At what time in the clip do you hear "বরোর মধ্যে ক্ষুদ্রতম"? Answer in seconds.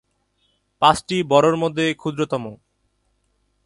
1.23-2.43